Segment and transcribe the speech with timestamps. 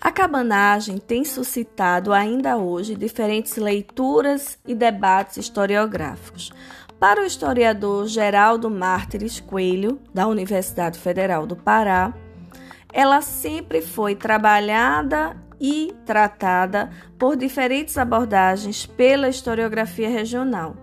[0.00, 6.50] A cabanagem tem suscitado ainda hoje diferentes leituras e debates historiográficos.
[6.98, 12.12] Para o historiador Geraldo Mártires Coelho, da Universidade Federal do Pará,
[12.92, 20.81] ela sempre foi trabalhada e tratada por diferentes abordagens pela historiografia regional.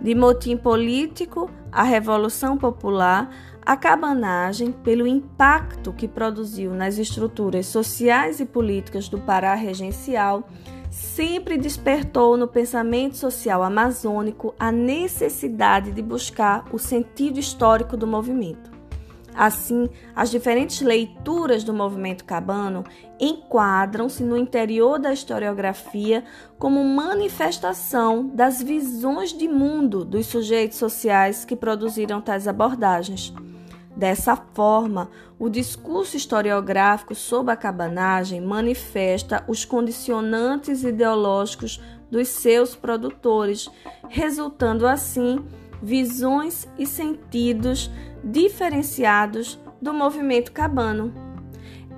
[0.00, 3.30] De motim político à Revolução Popular,
[3.64, 10.48] a cabanagem, pelo impacto que produziu nas estruturas sociais e políticas do Pará regencial,
[10.90, 18.75] sempre despertou no pensamento social amazônico a necessidade de buscar o sentido histórico do movimento.
[19.36, 22.84] Assim, as diferentes leituras do movimento cabano
[23.20, 26.24] enquadram-se no interior da historiografia
[26.58, 33.34] como manifestação das visões de mundo dos sujeitos sociais que produziram tais abordagens.
[33.94, 43.68] Dessa forma, o discurso historiográfico sobre a cabanagem manifesta os condicionantes ideológicos dos seus produtores,
[44.08, 45.44] resultando assim
[45.82, 47.90] visões e sentidos
[48.22, 51.12] diferenciados do movimento cabano.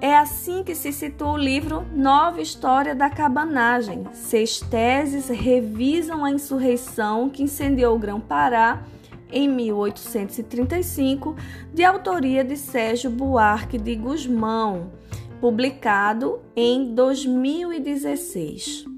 [0.00, 4.04] É assim que se citou o livro Nova História da Cabanagem.
[4.12, 8.84] Seis teses revisam a insurreição que incendiou o Grão-Pará
[9.30, 11.36] em 1835,
[11.74, 14.92] de autoria de Sérgio Buarque de Gusmão,
[15.40, 18.97] publicado em 2016.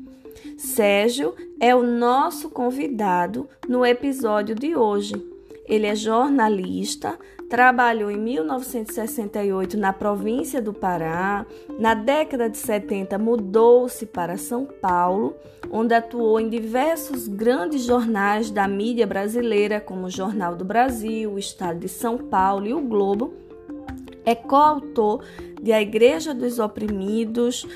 [0.61, 5.14] Sérgio é o nosso convidado no episódio de hoje.
[5.66, 11.47] Ele é jornalista, trabalhou em 1968 na província do Pará.
[11.78, 15.34] Na década de 70 mudou-se para São Paulo,
[15.70, 21.38] onde atuou em diversos grandes jornais da mídia brasileira, como o Jornal do Brasil, o
[21.38, 23.33] Estado de São Paulo e o Globo.
[24.27, 25.25] É coautor
[25.62, 27.66] de A Igreja dos Oprimidos,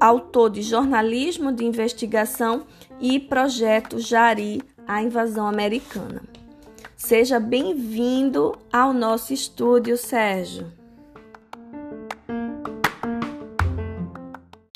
[0.00, 2.66] autor de jornalismo de investigação
[3.00, 6.22] e projeto Jari, a invasão americana.
[6.96, 10.72] Seja bem-vindo ao nosso estúdio, Sérgio.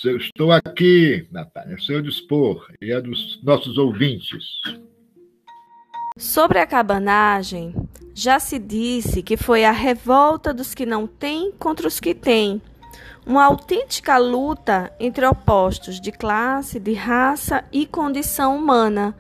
[0.03, 4.45] Eu estou aqui, Natália, ao seu dispor e a dos nossos ouvintes.
[6.17, 7.75] Sobre a cabanagem,
[8.15, 12.61] já se disse que foi a revolta dos que não têm contra os que têm.
[13.27, 19.17] Uma autêntica luta entre opostos de classe, de raça e condição humana.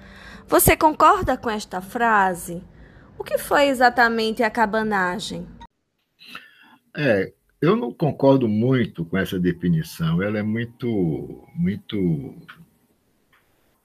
[0.48, 2.62] Você concorda com esta frase?
[3.19, 5.47] O que foi exatamente a cabanagem?
[6.97, 10.22] É, eu não concordo muito com essa definição.
[10.22, 12.34] Ela é muito, muito,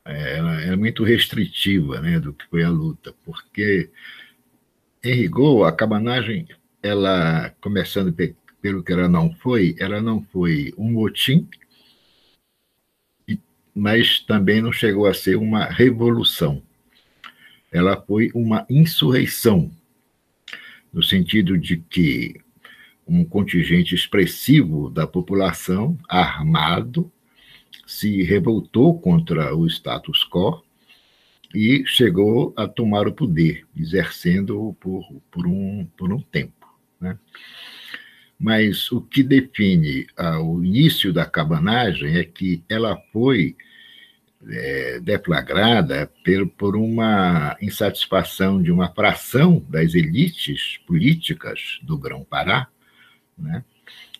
[0.05, 3.91] é, ela é muito restritiva, né, do que foi a luta, porque
[5.03, 6.47] em rigor a cabanagem,
[6.81, 8.11] ela começando
[8.65, 11.47] pelo que ela não foi, ela não foi um motim,
[13.75, 16.63] mas também não chegou a ser uma revolução
[17.75, 19.69] ela foi uma insurreição,
[20.93, 22.39] no sentido de que
[23.05, 27.11] um contingente expressivo da população, armado,
[27.85, 30.63] se revoltou contra o status quo
[31.53, 36.65] e chegou a tomar o poder, exercendo-o por, por, um, por um tempo.
[36.99, 37.19] Né?
[38.39, 43.55] Mas o que define ah, o início da cabanagem é que ela foi
[44.49, 52.67] é, deflagrada por, por uma insatisfação de uma fração das elites políticas do Grão-Pará,
[53.37, 53.63] né,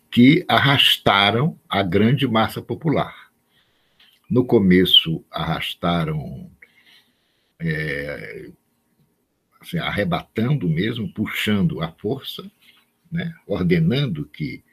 [0.10, 3.30] que arrastaram a grande massa popular.
[4.30, 6.50] No começo, arrastaram,
[7.60, 8.50] é,
[9.62, 12.50] assim, arrebatando mesmo, puxando a força,
[13.16, 14.64] né, ordenando que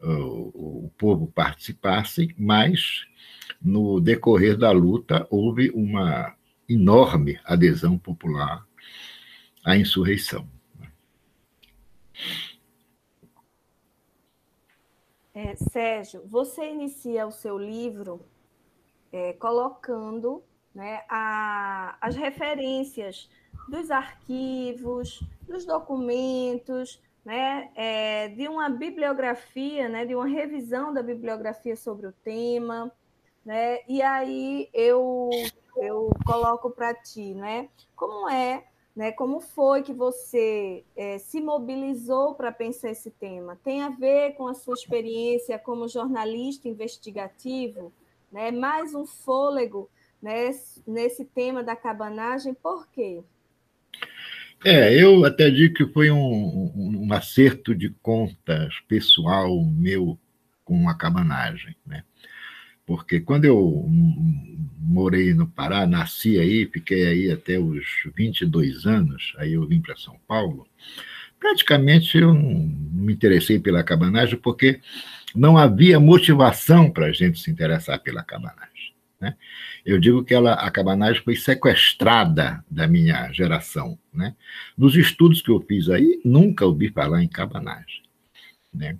[0.00, 3.06] o, o povo participasse, mas
[3.60, 6.36] no decorrer da luta, houve uma
[6.68, 8.66] enorme adesão popular
[9.64, 10.48] à insurreição.
[15.34, 18.20] É, Sérgio, você inicia o seu livro
[19.10, 20.42] é, colocando
[20.74, 23.30] né, a, as referências
[23.68, 31.76] dos arquivos, dos documentos, né, é, de uma bibliografia, né, de uma revisão da bibliografia
[31.76, 32.92] sobre o tema,
[33.44, 33.80] né?
[33.88, 35.30] E aí eu
[35.76, 37.68] eu coloco para ti, né?
[37.96, 38.64] Como é,
[38.94, 39.12] né?
[39.12, 43.58] Como foi que você é, se mobilizou para pensar esse tema?
[43.64, 47.92] Tem a ver com a sua experiência como jornalista investigativo,
[48.30, 48.50] né?
[48.50, 49.90] Mais um fôlego,
[50.20, 50.50] né?
[50.86, 53.22] Nesse tema da cabanagem, por quê?
[54.64, 60.16] É, eu até digo que foi um, um, acerto de contas pessoal meu
[60.64, 62.04] com a cabanagem, né?
[62.86, 63.88] Porque quando eu
[64.78, 69.96] morei no Pará, nasci aí, fiquei aí até os 22 anos, aí eu vim para
[69.96, 70.66] São Paulo,
[71.40, 72.42] praticamente eu não
[72.92, 74.80] me interessei pela cabanagem porque
[75.34, 78.91] não havia motivação para a gente se interessar pela cabanagem.
[79.22, 79.36] Né?
[79.86, 83.96] Eu digo que ela, a cabanagem foi sequestrada da minha geração.
[84.12, 84.34] Né?
[84.76, 88.02] Nos estudos que eu fiz aí, nunca ouvi falar em cabanagem.
[88.74, 88.98] Né?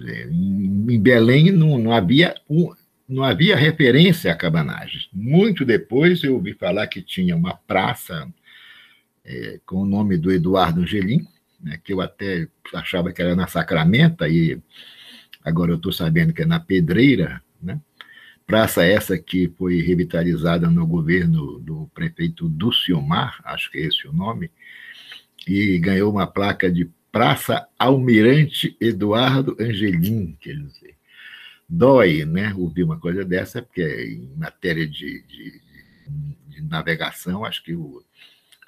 [0.00, 2.74] Em Belém não, não havia um,
[3.08, 5.08] não havia referência a cabanagem.
[5.12, 8.28] Muito depois eu ouvi falar que tinha uma praça
[9.24, 11.24] é, com o nome do Eduardo Angelim,
[11.60, 14.60] né, que eu até achava que era na Sacramenta, e
[15.44, 17.42] agora eu estou sabendo que é na Pedreira?
[18.48, 24.12] Praça essa que foi revitalizada no governo do prefeito Dulciomar, acho que é esse o
[24.12, 24.50] nome,
[25.46, 30.96] e ganhou uma placa de Praça Almirante Eduardo Angelim, quer dizer.
[31.68, 35.60] Dói, né, ouvir uma coisa dessa, porque em matéria de, de,
[36.48, 38.02] de navegação, acho que o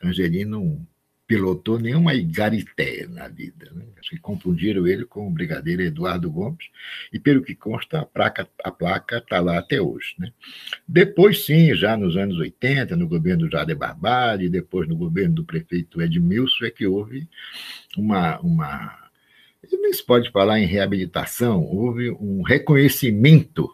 [0.05, 0.87] Angelim não
[1.31, 3.71] pilotou nenhuma igarité na vida.
[3.73, 3.85] Né?
[4.01, 6.67] Acho que confundiram ele com o brigadeiro Eduardo Gomes,
[7.13, 10.17] e pelo que consta, a placa a placa está lá até hoje.
[10.19, 10.33] Né?
[10.89, 15.45] Depois, sim, já nos anos 80, no governo do Jader Barbari, depois no governo do
[15.45, 17.29] prefeito Edmilson, é que houve
[17.97, 18.41] uma.
[18.41, 18.99] uma
[19.71, 23.73] nem se pode falar em reabilitação, houve um reconhecimento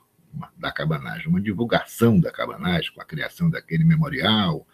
[0.59, 4.67] da cabanagem, uma divulgação da cabanagem, com a criação daquele memorial,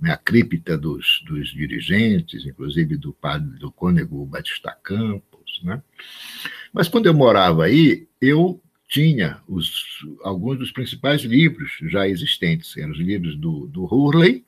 [0.00, 5.60] né, a cripta dos, dos dirigentes, inclusive do padre do cônego Batista Campos.
[5.62, 5.82] Né?
[6.72, 12.90] Mas quando eu morava aí, eu tinha os, alguns dos principais livros já existentes, eram
[12.90, 14.44] os livros do, do Hurley,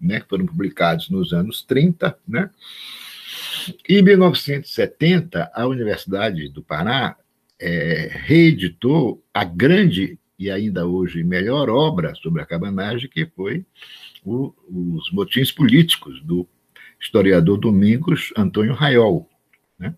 [0.00, 2.50] né, que foram publicados nos anos 30, né?
[3.88, 7.16] Em 1970, a Universidade do Pará
[7.60, 13.66] é, reeditou a grande e ainda hoje melhor obra sobre a cabanagem, que foi
[14.24, 16.48] os motins políticos do
[17.00, 19.28] historiador Domingos Antônio Raiol.
[19.78, 19.94] Né?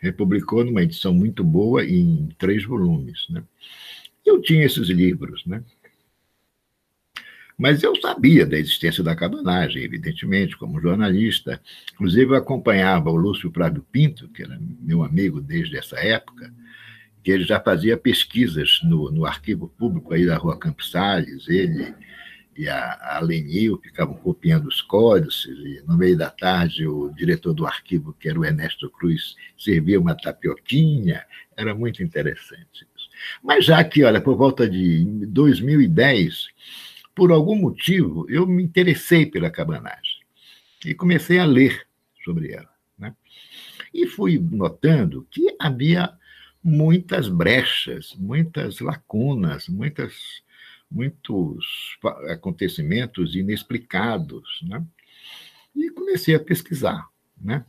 [0.00, 3.26] Republicou numa edição muito boa em três volumes.
[3.28, 3.42] Né?
[4.24, 5.62] Eu tinha esses livros, né?
[7.58, 11.60] Mas eu sabia da existência da cabanagem, evidentemente, como jornalista.
[11.92, 16.54] Inclusive, eu acompanhava o Lúcio Flávio Pinto, que era meu amigo desde essa época,
[17.20, 21.92] que ele já fazia pesquisas no, no arquivo público aí da Rua Campos Salles, ele
[22.58, 27.54] e a, a Lenil ficavam copiando os códices, e no meio da tarde o diretor
[27.54, 31.24] do arquivo, que era o Ernesto Cruz, servia uma tapioquinha,
[31.56, 33.08] era muito interessante isso.
[33.40, 36.48] Mas já que, olha, por volta de 2010,
[37.14, 40.18] por algum motivo, eu me interessei pela cabanagem
[40.84, 41.86] e comecei a ler
[42.24, 42.70] sobre ela.
[42.98, 43.14] Né?
[43.94, 46.12] E fui notando que havia
[46.62, 50.42] muitas brechas, muitas lacunas, muitas
[50.90, 51.98] muitos
[52.30, 54.84] acontecimentos inexplicados, né?
[55.74, 57.06] E comecei a pesquisar,
[57.40, 57.64] né?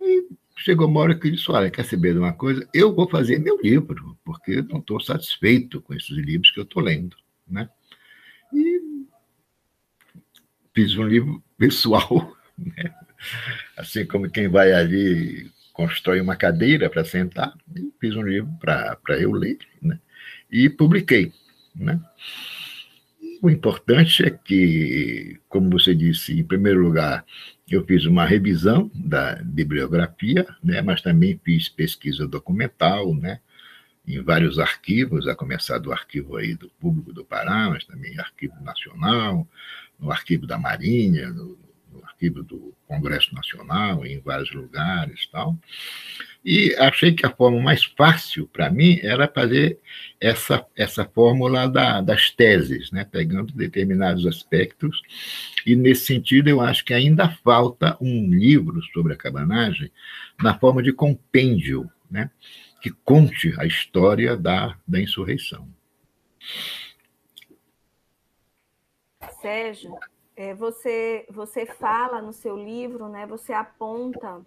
[0.00, 2.68] E chegou uma hora que eu disse, olha, quer saber de uma coisa?
[2.72, 6.64] Eu vou fazer meu livro, porque eu não estou satisfeito com esses livros que eu
[6.64, 7.16] estou lendo,
[7.46, 7.68] né?
[8.52, 9.06] E
[10.74, 12.94] fiz um livro pessoal, né?
[13.76, 17.54] assim como quem vai ali constrói uma cadeira para sentar,
[18.00, 19.98] fiz um livro para eu ler, né?
[20.50, 21.32] E publiquei.
[21.74, 22.00] Né?
[23.42, 27.24] O importante é que, como você disse, em primeiro lugar,
[27.68, 33.40] eu fiz uma revisão da bibliografia, né, mas também fiz pesquisa documental, né,
[34.06, 38.54] em vários arquivos, a começar do arquivo aí do Público do Pará, mas também arquivo
[38.62, 39.46] nacional,
[39.98, 41.58] no arquivo da Marinha, no,
[42.30, 45.56] do Congresso Nacional, em vários lugares tal.
[46.44, 49.78] E achei que a forma mais fácil para mim era fazer
[50.20, 53.04] essa, essa fórmula da, das teses, né?
[53.04, 55.00] pegando determinados aspectos.
[55.64, 59.90] E, nesse sentido, eu acho que ainda falta um livro sobre a cabanagem
[60.42, 62.28] na forma de compêndio, né?
[62.80, 65.68] que conte a história da, da insurreição.
[69.40, 69.96] Sérgio,
[70.36, 74.44] é, você, você fala no seu livro, né, você aponta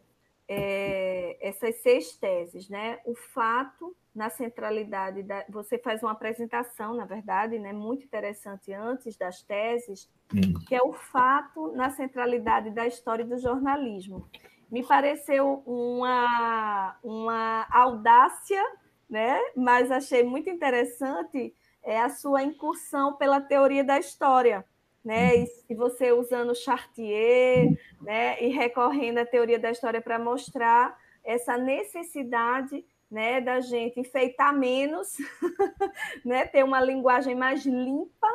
[0.48, 3.00] é, essas seis teses, né?
[3.06, 9.18] O fato na centralidade da, você faz uma apresentação, na verdade, né, muito interessante antes
[9.18, 10.54] das teses, hum.
[10.68, 14.30] que é o fato na centralidade da história do jornalismo.
[14.72, 18.64] Me pareceu uma uma audácia,
[19.10, 19.40] né?
[19.56, 24.66] Mas achei muito interessante é a sua incursão pela teoria da história
[25.06, 25.38] né?
[25.38, 28.42] E, e você usando Chartier, né?
[28.44, 35.18] E recorrendo à teoria da história para mostrar essa necessidade né, da gente enfeitar menos,
[36.26, 38.28] né, ter uma linguagem mais limpa,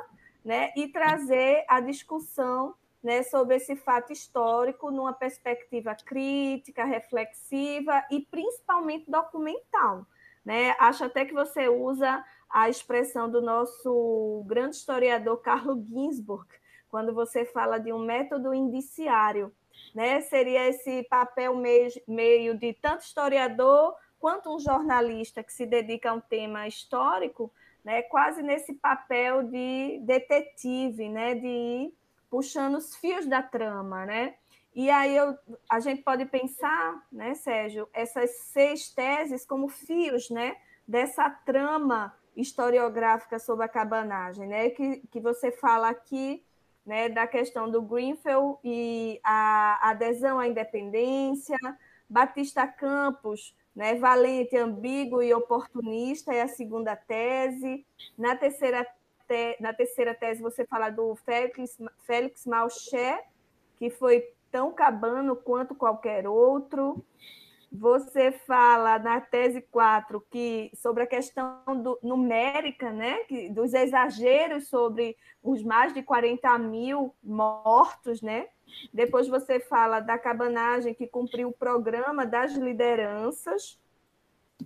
[0.44, 8.20] né, e trazer a discussão né, sobre esse fato histórico numa perspectiva crítica, reflexiva e
[8.20, 10.06] principalmente documental.
[10.44, 10.74] Né?
[10.78, 16.48] Acho até que você usa a expressão do nosso grande historiador Carlo Ginzburg,
[16.90, 19.52] quando você fala de um método indiciário.
[19.94, 20.20] Né?
[20.22, 26.20] Seria esse papel meio, de tanto historiador quanto um jornalista que se dedica a um
[26.20, 27.50] tema histórico,
[27.84, 28.02] né?
[28.02, 31.34] quase nesse papel de detetive, né?
[31.34, 31.94] de ir
[32.30, 34.34] puxando os fios da trama, né?
[34.74, 35.36] E aí eu,
[35.68, 40.56] a gente pode pensar, né, Sérgio, essas seis teses como fios, né,
[40.86, 46.44] dessa trama historiográfica sobre a cabanagem, né, que, que você fala aqui,
[46.84, 51.56] né, da questão do Greenfield e a adesão à independência,
[52.08, 57.86] Batista Campos, né, valente, ambíguo e oportunista é a segunda tese.
[58.18, 58.86] Na terceira
[59.28, 62.44] te, na terceira tese você fala do Félix, Félix
[63.78, 67.04] que foi tão cabano quanto qualquer outro.
[67.72, 74.68] Você fala na tese 4 que, sobre a questão do, numérica, né, que, dos exageros
[74.68, 78.20] sobre os mais de 40 mil mortos.
[78.20, 78.48] Né?
[78.92, 83.78] Depois você fala da cabanagem que cumpriu o programa das lideranças.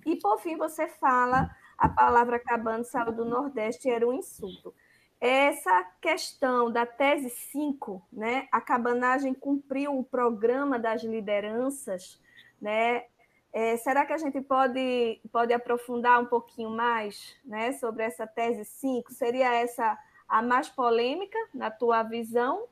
[0.06, 4.74] E, por fim, você fala a palavra cabana saiu do Nordeste era um insulto.
[5.20, 12.20] Essa questão da tese 5, né, a cabanagem cumpriu o programa das lideranças,
[12.60, 13.04] né,
[13.52, 18.64] é, será que a gente pode, pode aprofundar um pouquinho mais né, sobre essa tese
[18.64, 19.12] 5?
[19.12, 19.96] Seria essa
[20.28, 22.66] a mais polêmica, na tua visão?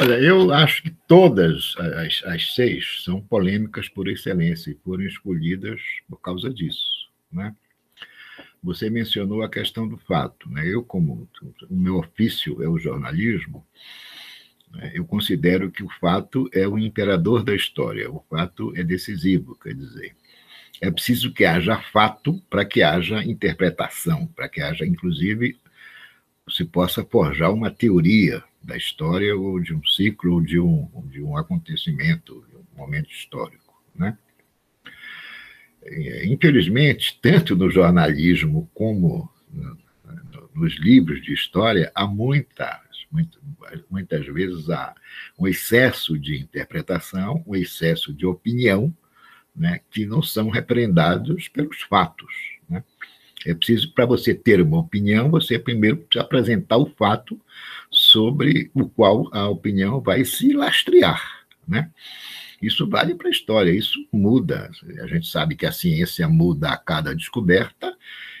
[0.00, 5.80] Olha, eu acho que todas as, as seis são polêmicas por excelência e foram escolhidas
[6.08, 7.10] por causa disso.
[7.32, 7.54] Né?
[8.62, 10.48] Você mencionou a questão do fato.
[10.48, 10.66] Né?
[10.66, 11.28] Eu, como
[11.68, 13.66] o meu ofício é o jornalismo?
[14.92, 18.10] Eu considero que o fato é o imperador da história.
[18.10, 20.14] O fato é decisivo, quer dizer.
[20.80, 25.56] É preciso que haja fato para que haja interpretação, para que haja, inclusive,
[26.48, 31.22] se possa forjar uma teoria da história ou de um ciclo ou de um, de
[31.22, 33.82] um acontecimento, de um momento histórico.
[33.94, 34.18] Né?
[35.82, 39.30] É, infelizmente, tanto no jornalismo como
[40.54, 42.80] nos livros de história, há muitas,
[43.90, 44.94] muitas vezes há
[45.38, 48.94] um excesso de interpretação, um excesso de opinião,
[49.54, 52.32] né, que não são represendados pelos fatos.
[52.68, 52.82] Né?
[53.46, 57.40] É preciso, para você ter uma opinião, você primeiro precisa apresentar o fato
[57.90, 61.90] sobre o qual a opinião vai se lastrear, né?
[62.62, 64.70] Isso vale para a história, isso muda.
[65.02, 67.94] A gente sabe que a ciência muda a cada descoberta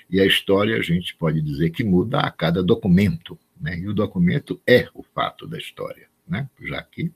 [0.08, 3.78] e a história a gente pode dizer que muda a cada documento, né?
[3.78, 6.48] E o documento é o fato da história, né?
[6.62, 7.12] Já que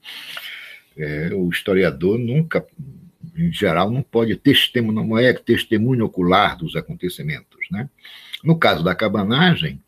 [0.97, 2.67] é, o historiador nunca,
[3.37, 7.89] em geral, não pode testemunho, não é testemunho ocular dos acontecimentos, né?
[8.43, 9.83] No caso da cabanagem,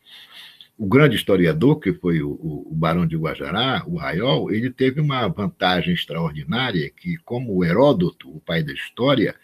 [0.81, 5.27] o grande historiador, que foi o, o, Barão de Guajará, o Raiol, ele teve uma
[5.27, 9.35] vantagem extraordinária que, como Heródoto, o pai da história,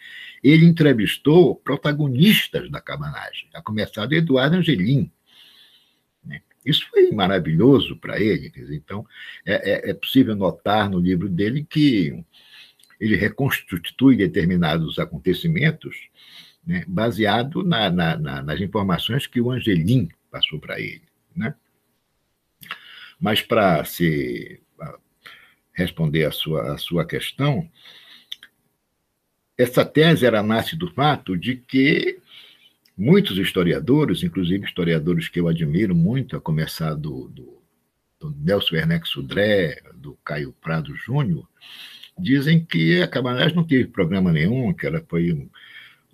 [0.42, 5.12] ele entrevistou protagonistas da cabanagem, a começar do Eduardo Angelim.
[6.64, 8.52] Isso foi maravilhoso para ele.
[8.70, 9.06] Então,
[9.44, 12.24] é, é, é possível notar no livro dele que
[13.00, 16.08] ele reconstitui determinados acontecimentos
[16.66, 21.04] né, baseado na, na, na, nas informações que o Angelim passou para ele.
[21.34, 21.54] Né?
[23.18, 24.60] Mas para se
[25.72, 27.70] responder a sua, sua questão,
[29.56, 32.20] essa tese era nasce do fato de que
[32.98, 37.62] muitos historiadores, inclusive historiadores que eu admiro muito, a começar do, do,
[38.18, 41.48] do Nelson Werneck Sudré, do Caio Prado Júnior,
[42.18, 45.48] dizem que a Cabanagem não teve programa nenhum, que ela foi um,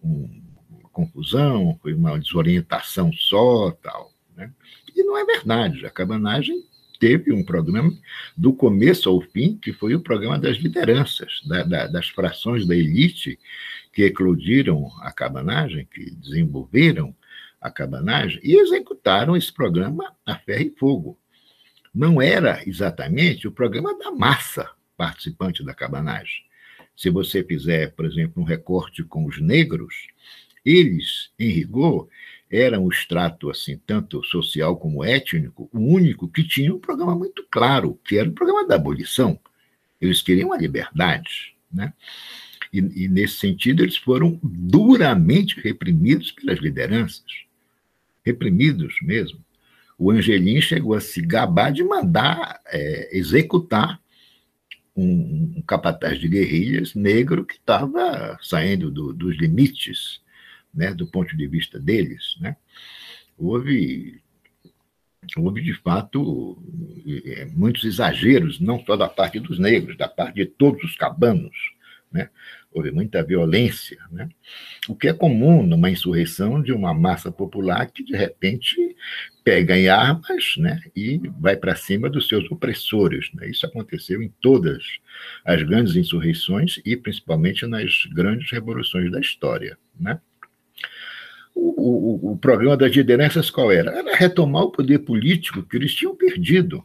[0.04, 4.12] um, uma confusão, foi uma desorientação só, tal.
[4.36, 4.52] Né?
[4.94, 5.86] E não é verdade.
[5.86, 6.62] A cabanagem
[6.98, 7.92] teve um programa
[8.36, 12.74] do começo ao fim, que foi o programa das lideranças, da, da, das frações da
[12.74, 13.38] elite
[13.92, 17.14] que eclodiram a cabanagem, que desenvolveram
[17.60, 21.18] a cabanagem e executaram esse programa a ferro e fogo.
[21.94, 26.42] Não era exatamente o programa da massa participante da cabanagem.
[26.96, 30.08] Se você fizer, por exemplo, um recorte com os negros,
[30.64, 32.08] eles, em rigor,
[32.50, 37.44] era um extrato assim tanto social como étnico, o único que tinha um programa muito
[37.50, 39.38] claro, que era o programa da abolição.
[40.00, 41.92] Eles queriam a liberdade, né?
[42.72, 47.24] E, e nesse sentido eles foram duramente reprimidos pelas lideranças,
[48.24, 49.38] reprimidos mesmo.
[49.96, 54.00] O Angelim chegou a se gabar de mandar é, executar
[54.96, 60.20] um, um, capataz de guerrilhas negro que estava saindo do, dos limites
[60.74, 62.56] né, do ponto de vista deles, né,
[63.38, 64.20] houve,
[65.36, 66.58] houve, de fato,
[67.26, 71.74] é, muitos exageros, não só da parte dos negros, da parte de todos os cabanos.
[72.14, 72.30] Né?
[72.72, 74.28] Houve muita violência, né?
[74.88, 78.76] o que é comum numa insurreição de uma massa popular que, de repente,
[79.42, 80.80] pega em armas né?
[80.94, 83.30] e vai para cima dos seus opressores.
[83.34, 83.48] Né?
[83.48, 84.84] Isso aconteceu em todas
[85.44, 89.76] as grandes insurreições e, principalmente, nas grandes revoluções da história.
[89.98, 90.20] Né?
[91.54, 93.90] O, o, o programa das lideranças qual era?
[93.96, 96.84] Era retomar o poder político que eles tinham perdido.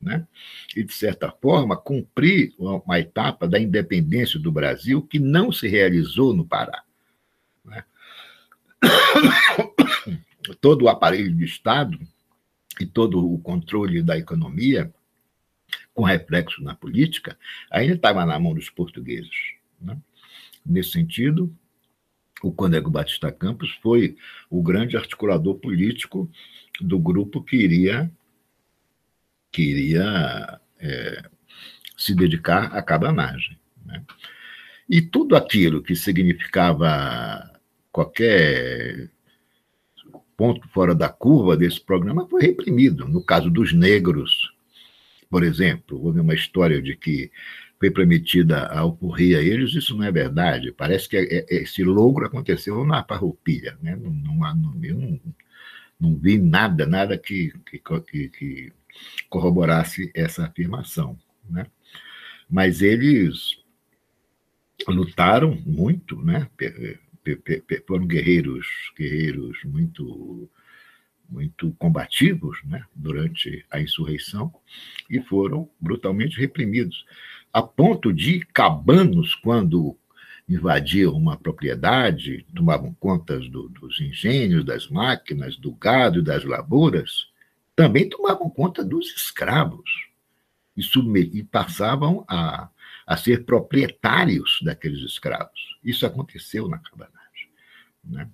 [0.00, 0.26] Né?
[0.76, 6.34] E, de certa forma, cumprir uma etapa da independência do Brasil que não se realizou
[6.34, 6.82] no Pará.
[7.64, 7.84] Né?
[10.60, 11.98] Todo o aparelho de Estado
[12.78, 14.92] e todo o controle da economia,
[15.94, 17.38] com reflexo na política,
[17.70, 19.54] ainda estava na mão dos portugueses.
[19.80, 19.96] Né?
[20.66, 21.54] Nesse sentido,
[22.44, 24.16] o Conego Batista Campos foi
[24.50, 26.30] o grande articulador político
[26.80, 28.10] do grupo que iria,
[29.50, 31.22] que iria é,
[31.96, 33.58] se dedicar à cabanagem.
[33.84, 34.02] Né?
[34.88, 37.50] E tudo aquilo que significava
[37.90, 39.08] qualquer
[40.36, 43.08] ponto fora da curva desse programa foi reprimido.
[43.08, 44.52] No caso dos negros,
[45.30, 47.30] por exemplo, houve uma história de que
[47.78, 50.72] foi prometida a ocorrer a eles, isso não é verdade.
[50.72, 53.76] Parece que é, é, esse logro aconteceu na Farroupilha.
[53.82, 53.96] Né?
[53.96, 55.20] Não, não, não, eu não,
[56.00, 58.72] não vi nada, nada que, que, que
[59.28, 61.18] corroborasse essa afirmação.
[61.48, 61.66] Né?
[62.48, 63.58] Mas eles
[64.88, 66.48] lutaram muito, né?
[67.86, 70.50] foram guerreiros, guerreiros muito
[71.26, 74.54] muito combativos né, durante a insurreição
[75.08, 77.04] e foram brutalmente reprimidos
[77.54, 79.96] a ponto de cabanos, quando
[80.48, 87.28] invadiam uma propriedade, tomavam conta do, dos engenhos, das máquinas, do gado e das lavouras,
[87.76, 89.88] também tomavam conta dos escravos
[90.76, 90.82] e,
[91.32, 92.68] e passavam a,
[93.06, 95.78] a ser proprietários daqueles escravos.
[95.84, 97.48] Isso aconteceu na cabanagem.
[98.02, 98.28] Né?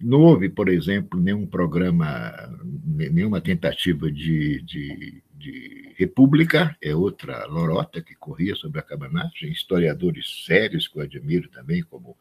[0.00, 2.32] Não houve, por exemplo, nenhum programa,
[2.74, 9.52] nenhuma tentativa de, de, de república, é outra lorota que corria sobre a cabanagem.
[9.52, 12.16] Historiadores sérios que eu admiro também, como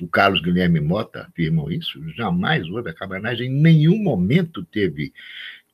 [0.00, 2.00] o Carlos Guilherme Mota, afirmam isso.
[2.10, 5.12] Jamais houve a cabanagem, em nenhum momento teve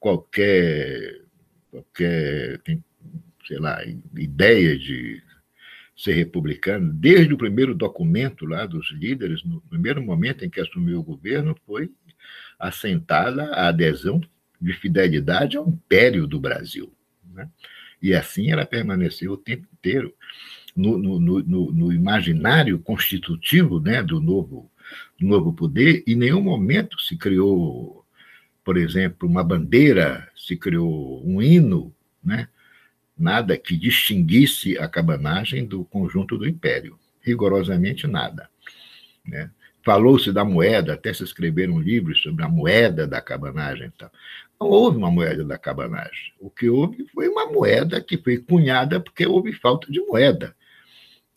[0.00, 1.20] qualquer,
[1.70, 2.60] qualquer
[3.46, 3.78] sei lá,
[4.16, 5.22] ideia de
[5.96, 11.00] ser republicano, desde o primeiro documento lá dos líderes, no primeiro momento em que assumiu
[11.00, 11.90] o governo, foi
[12.58, 14.20] assentada a adesão
[14.60, 16.92] de fidelidade ao império do Brasil.
[17.32, 17.48] Né?
[18.02, 20.14] E assim ela permaneceu o tempo inteiro
[20.76, 24.70] no, no, no, no imaginário constitutivo né, do novo,
[25.18, 28.04] do novo poder, e em nenhum momento se criou,
[28.62, 32.48] por exemplo, uma bandeira, se criou um hino, né?
[33.16, 38.48] Nada que distinguisse a cabanagem do conjunto do império, rigorosamente nada.
[39.24, 39.50] Né?
[39.84, 43.92] Falou-se da moeda, até se escreveram livros sobre a moeda da cabanagem.
[44.60, 46.32] Não houve uma moeda da cabanagem.
[46.40, 50.56] O que houve foi uma moeda que foi cunhada porque houve falta de moeda.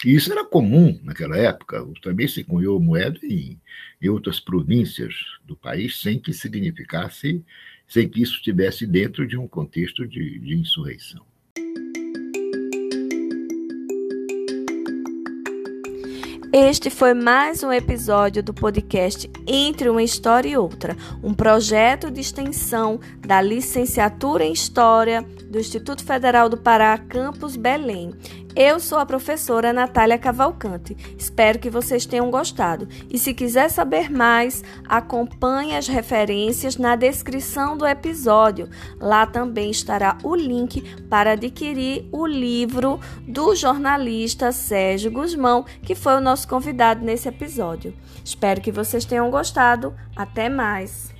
[0.03, 1.85] E isso era comum naquela época.
[2.01, 3.59] Também se cunhou moeda em,
[4.01, 5.13] em outras províncias
[5.45, 7.43] do país sem que significasse,
[7.87, 11.28] sem que isso estivesse dentro de um contexto de, de insurreição.
[16.51, 22.21] Este foi mais um episódio do podcast Entre uma História e Outra, um projeto de
[22.21, 28.15] extensão da licenciatura em História do Instituto Federal do Pará, campus Belém.
[28.61, 30.93] Eu sou a professora Natália Cavalcante.
[31.17, 32.89] Espero que vocês tenham gostado.
[33.09, 38.69] E se quiser saber mais, acompanhe as referências na descrição do episódio.
[38.99, 46.15] Lá também estará o link para adquirir o livro do jornalista Sérgio Guzmão, que foi
[46.15, 47.93] o nosso convidado nesse episódio.
[48.25, 49.95] Espero que vocês tenham gostado.
[50.17, 51.17] Até mais!